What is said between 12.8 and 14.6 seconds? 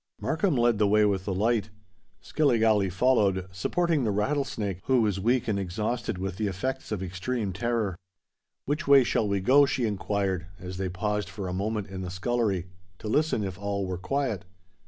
to listen if all were quiet.